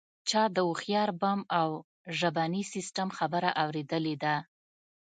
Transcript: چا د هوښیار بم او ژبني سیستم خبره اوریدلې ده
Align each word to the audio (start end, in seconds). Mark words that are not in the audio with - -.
چا 0.29 0.43
د 0.55 0.57
هوښیار 0.67 1.09
بم 1.21 1.39
او 1.59 1.69
ژبني 2.19 2.63
سیستم 2.73 3.07
خبره 3.17 3.49
اوریدلې 3.63 4.15
ده 4.23 4.35